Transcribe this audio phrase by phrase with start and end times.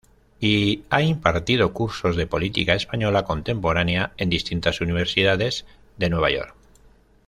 [0.39, 6.55] Y ha impartido cursos de política española contemporánea en distintas Universidades de Nueva York.